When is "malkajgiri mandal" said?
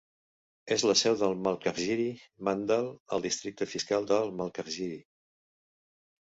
1.47-2.89